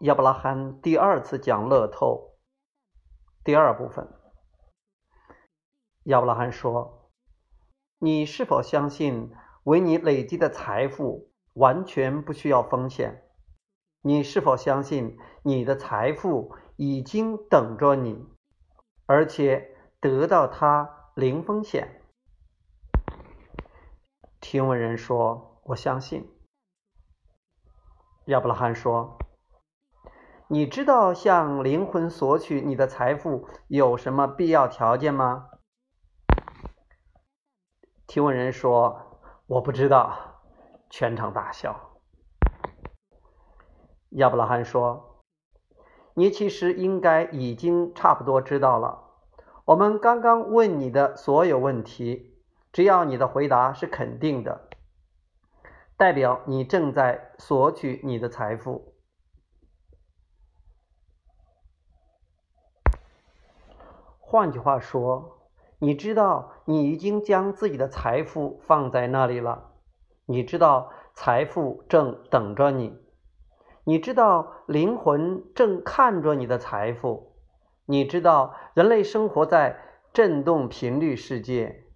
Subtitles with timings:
[0.00, 2.38] 亚伯拉罕第二次讲乐透
[3.44, 4.08] 第二部分。
[6.04, 7.10] 亚伯拉罕说
[8.00, 9.30] ：“你是否相信，
[9.64, 13.28] 为你累积的财富完全不需要风险？
[14.00, 18.26] 你是否相信，你的财富已经等着你，
[19.04, 22.02] 而且得到它零风险？”
[24.40, 26.26] 听闻人说：“我相信。”
[28.26, 29.18] 亚伯拉罕说
[30.52, 35.46] ：“你知道向灵魂索取你的财富有什么必要条件吗？”
[38.08, 40.42] 提问人说：“我不知道。”
[40.90, 41.92] 全场大笑。
[44.08, 45.22] 亚伯拉罕说
[46.14, 49.04] ：“你其实应该已经差不多知道了。
[49.66, 52.42] 我们刚刚问你的所有问题，
[52.72, 54.68] 只要你的回答是肯定的，
[55.96, 58.89] 代表你正在索取你的财富。
[64.30, 65.36] 换句话说。”
[65.82, 69.70] 你知道，你已经将自己的财富放在那里了。
[70.26, 72.98] 你知道，财富正等着你。
[73.84, 77.32] 你知道，灵魂正看着你的财富。
[77.86, 79.80] 你知道，人类生活在
[80.12, 81.86] 振动频率世界。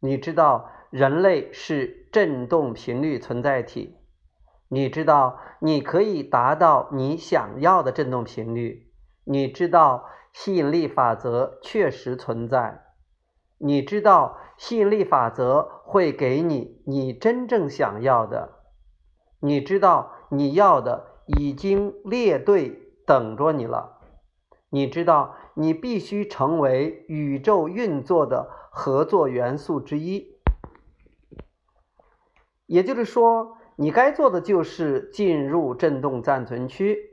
[0.00, 3.98] 你知道，人类是振动频率存在体。
[4.68, 8.90] 你知道，你可以达到你想要的振动频率。
[9.24, 10.06] 你知道。
[10.32, 12.84] 吸引力法则确实存在，
[13.58, 18.60] 你知道吸引力法则会给你你真正想要的，
[19.40, 23.98] 你知道你要的已经列队等着你了，
[24.70, 30.38] 你知道你必须成为宇宙运作的合作元素之一，
[32.66, 37.07] 也就是说，你该做的就是进入振动暂存区。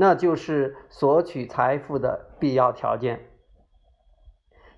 [0.00, 3.28] 那就是索取财富的必要条件。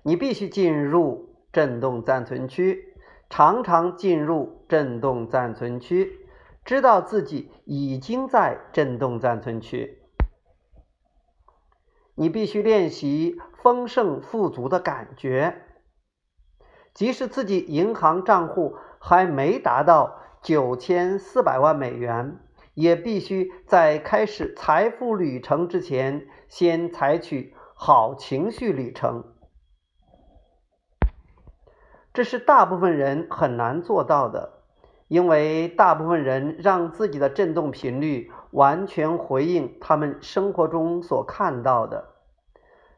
[0.01, 2.95] 你必须进入振动暂存区，
[3.29, 6.27] 常常进入振动暂存区，
[6.65, 10.01] 知道自己已经在振动暂存区。
[12.15, 15.61] 你必须练习丰盛富足的感觉，
[16.95, 22.39] 即使自己银行账户还没达到九千四百万美元。
[22.81, 29.23] 也必须在开始财富旅程之前，先采取好情绪旅程。
[32.11, 34.63] 这是大部分人很难做到的，
[35.07, 42.15] 因为大部分人让自己的振动频率完全回应他们生活中所看到的。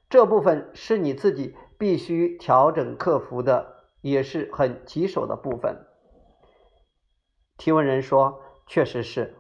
[0.10, 5.86] 这部分是你自己必须调整克服的，也是很棘手的部分。
[7.58, 9.36] 提问人说：“确实是。”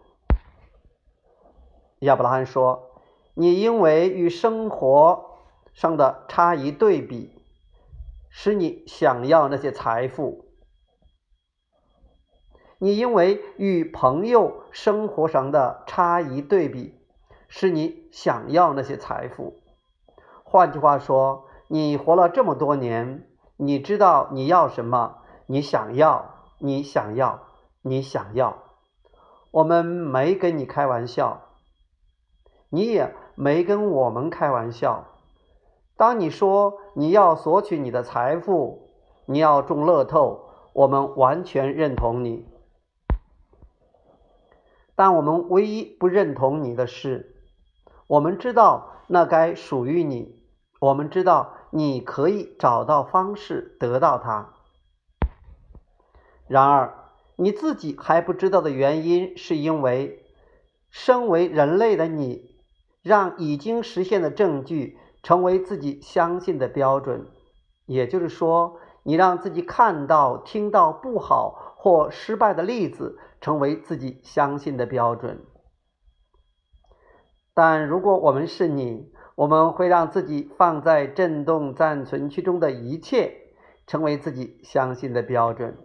[2.03, 2.91] 亚伯拉罕说
[3.33, 5.37] ：“你因为与生活
[5.73, 7.41] 上的差异对比，
[8.29, 10.45] 使你想要那些财富；
[12.77, 16.99] 你因为与朋友生活上的差异对比，
[17.47, 19.61] 使你想要那些财富。
[20.43, 27.47] 换句话说，你活了这么多年，你知道你要什么，你想要，你想要，
[27.81, 28.63] 你想要。
[29.51, 31.49] 我们没跟你开玩笑。”
[32.73, 35.05] 你也没跟我们开玩笑。
[35.95, 38.89] 当你说你要索取你的财富，
[39.27, 42.47] 你要中乐透，我们完全认同你。
[44.95, 47.35] 但我们唯一不认同你的是，
[48.07, 50.41] 我们知道那该属于你，
[50.79, 54.51] 我们知道你可以找到方式得到它。
[56.47, 60.25] 然而你自己还不知道的原因，是因为
[60.89, 62.51] 身为人类的你。
[63.03, 67.27] 让已经实现的证据成为自己相信的标准，
[67.85, 75.45] 也就是说，你让自己看到、听到不好或失败的例子成为自己相信的标准。
[77.53, 83.53] 但如果我们是你，我们会让自己放在振动暂存区中的一切
[83.85, 85.77] 成为自己相信的标准。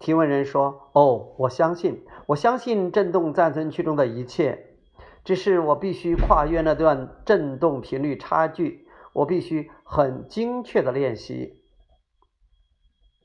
[0.00, 4.78] 提问人说：“哦，我相信，我相信振动暂存区中的一切，
[5.24, 11.62] 只是我必须跨越那段振动频率差距，我必须很精确的练习。”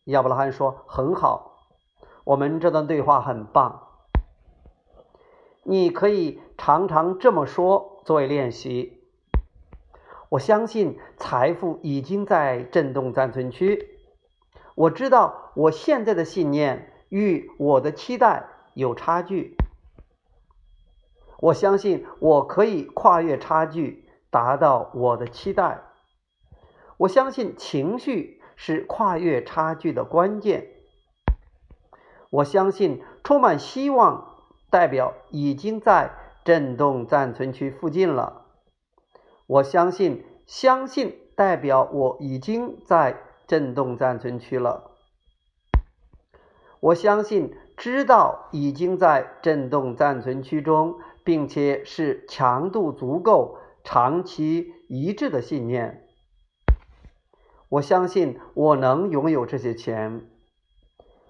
[0.03, 1.69] 亚伯拉罕说：“很好，
[2.25, 3.87] 我们这段对话很棒，
[5.63, 9.01] 你可以常常这么说作为练习。
[10.27, 13.91] 我相信财富已经在振动暂存区。”
[14.75, 19.55] 我知道我现在的信念与我的期待有差距。
[21.39, 25.81] 我相信我可以跨越差距，达到我的期待。
[26.97, 30.71] 我相信情绪是跨越差距的关键。
[32.29, 36.11] 我相信充满希望代表已经在
[36.43, 38.45] 震动暂存区附近了。
[39.45, 44.94] 我相信相信代表我已经在震动暂存区了。
[46.85, 50.99] 我相信知道已经在震动暂存区中。
[51.25, 56.07] 并且是强度足够、长期一致的信念。
[57.67, 60.29] 我相信我能拥有这些钱。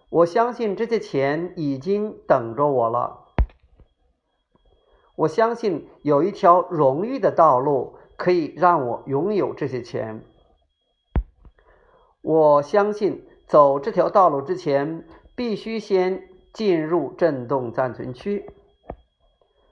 [0.10, 3.24] 我相信这些钱已经等着我了。
[5.16, 10.26] 我相信有一条荣誉的道路可以让我拥有这些钱。
[12.22, 18.50] 我相信走这条道路之前，必须先进入震动暂存区。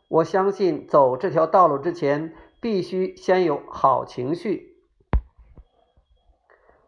[0.10, 4.78] 我相信走这条道路之前，必须先有好情绪。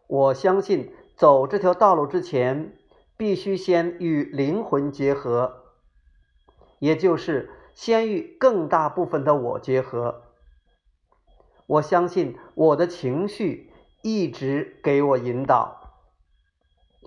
[0.06, 2.76] 我相信走这条道路之前，
[3.16, 5.64] 必须先与灵魂结合，
[6.78, 10.22] 也就是先与更大部分的我结合。
[11.66, 15.80] 我相信我的情绪一直给我引导。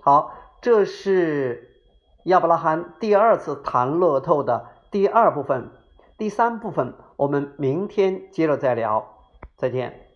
[0.02, 1.70] 好，这是
[2.24, 5.70] 亚伯拉罕第二次谈乐透的第二部分。
[6.18, 9.06] 第三部分，我们明天接着再聊，
[9.56, 10.09] 再见。